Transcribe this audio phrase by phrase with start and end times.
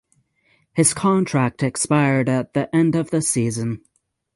[0.73, 3.83] His contract expired at the end of the season.